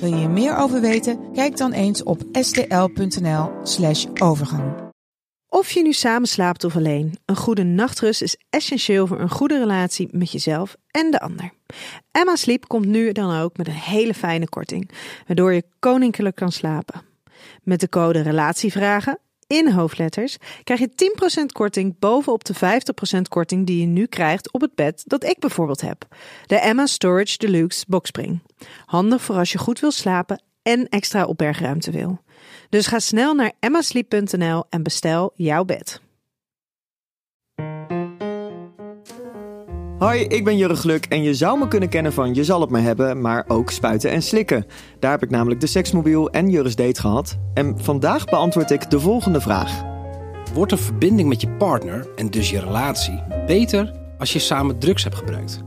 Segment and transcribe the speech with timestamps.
[0.00, 1.32] Wil je hier meer over weten?
[1.32, 4.72] Kijk dan eens op stl.nl/slash overgang.
[5.48, 9.58] Of je nu samen slaapt of alleen, een goede nachtrust is essentieel voor een goede
[9.58, 11.52] relatie met jezelf en de ander.
[12.10, 14.90] Emma Sleep komt nu dan ook met een hele fijne korting,
[15.26, 17.02] waardoor je koninklijk kan slapen.
[17.62, 19.18] Met de code Relatievragen
[19.50, 20.90] in hoofdletters krijg je
[21.42, 22.54] 10% korting bovenop de
[23.18, 26.06] 50% korting die je nu krijgt op het bed dat ik bijvoorbeeld heb.
[26.46, 28.42] De Emma Storage Deluxe Boxspring.
[28.86, 32.20] Handig voor als je goed wil slapen en extra opbergruimte wil.
[32.68, 36.00] Dus ga snel naar emmasleep.nl en bestel jouw bed.
[40.00, 42.70] Hoi, ik ben Jurre Gluk en je zou me kunnen kennen van Je zal het
[42.70, 44.66] me hebben, maar ook spuiten en slikken.
[44.98, 47.38] Daar heb ik namelijk de seksmobiel en Jurre's date gehad.
[47.54, 49.82] En vandaag beantwoord ik de volgende vraag.
[50.54, 55.02] Wordt de verbinding met je partner en dus je relatie beter als je samen drugs
[55.02, 55.62] hebt gebruikt?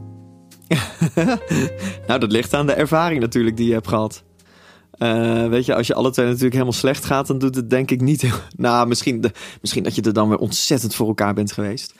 [2.07, 4.23] nou, dat ligt aan de ervaring natuurlijk die je hebt gehad.
[4.97, 7.91] Uh, weet je, als je alle twee natuurlijk helemaal slecht gaat, dan doet het denk
[7.91, 8.23] ik niet.
[8.57, 9.23] Nou, misschien,
[9.61, 11.93] misschien dat je er dan weer ontzettend voor elkaar bent geweest.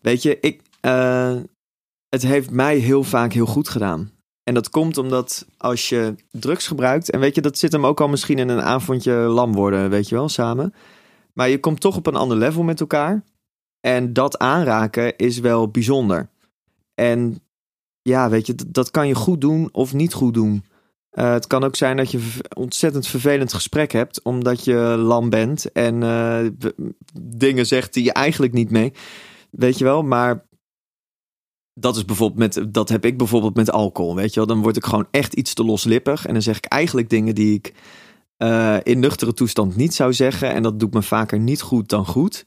[0.00, 1.36] Weet je, ik, eh,
[2.08, 4.10] het heeft mij heel vaak heel goed gedaan.
[4.42, 8.00] En dat komt omdat als je drugs gebruikt, en weet je, dat zit hem ook
[8.00, 10.74] al misschien in een avondje lam worden, weet je wel, samen.
[11.32, 13.24] Maar je komt toch op een ander level met elkaar.
[13.80, 16.28] En dat aanraken is wel bijzonder.
[16.94, 17.42] En
[18.02, 20.64] ja, weet je, dat, kan je goed doen of niet goed doen.
[21.10, 25.72] Eh, het kan ook zijn dat je ontzettend vervelend gesprek hebt, omdat je lam bent
[25.72, 26.46] en eh,
[27.20, 28.92] dingen zegt die je eigenlijk niet mee.
[29.50, 30.46] Weet je wel, maar
[31.80, 34.14] dat is bijvoorbeeld met, dat heb ik bijvoorbeeld met alcohol.
[34.14, 36.64] Weet je wel, dan word ik gewoon echt iets te loslippig en dan zeg ik
[36.64, 37.72] eigenlijk dingen die ik
[38.36, 40.52] eh, in nuchtere toestand niet zou zeggen.
[40.52, 42.46] En dat doet me vaker niet goed dan goed.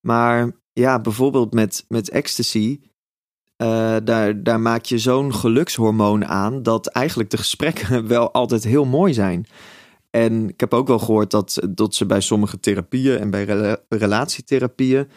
[0.00, 2.80] Maar ja, bijvoorbeeld met, met ecstasy.
[3.56, 8.84] eh, daar, daar maak je zo'n gelukshormoon aan dat eigenlijk de gesprekken wel altijd heel
[8.84, 9.46] mooi zijn.
[10.10, 13.78] En ik heb ook wel gehoord dat, dat ze bij sommige therapieën en bij rela-
[13.88, 15.08] relatietherapieën,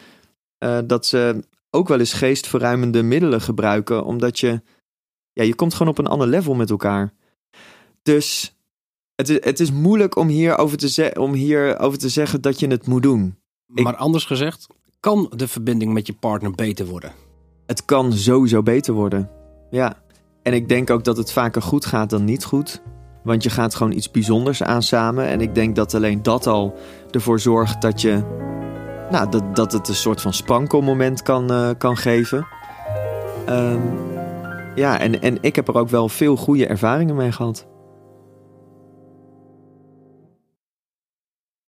[0.58, 4.62] eh, dat ze ook wel eens geestverruimende middelen gebruiken, omdat je,
[5.32, 7.12] ja, je komt gewoon op een ander level met elkaar.
[8.02, 8.56] Dus
[9.14, 12.86] het is, het is moeilijk om hierover te, om hierover te zeggen dat je het
[12.86, 13.36] moet doen.
[13.74, 14.66] Ik- Maar anders gezegd,
[15.00, 17.12] kan de verbinding met je partner beter worden?
[17.66, 19.30] Het kan sowieso beter worden.
[19.70, 20.02] Ja.
[20.42, 22.82] En ik denk ook dat het vaker goed gaat dan niet goed.
[23.24, 25.26] Want je gaat gewoon iets bijzonders aan samen.
[25.26, 26.74] En ik denk dat alleen dat al
[27.10, 28.22] ervoor zorgt dat je.
[29.10, 32.46] Nou, dat, dat het een soort van spankelmoment kan, eh, kan geven.
[33.46, 33.80] Ehm,
[34.74, 37.69] ja, en, en ik heb er ook wel veel goede ervaringen mee gehad.